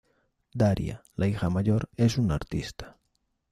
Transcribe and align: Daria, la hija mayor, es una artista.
Daria, 0.55 1.03
la 1.13 1.27
hija 1.27 1.51
mayor, 1.51 1.87
es 1.95 2.17
una 2.17 2.33
artista. 2.33 2.97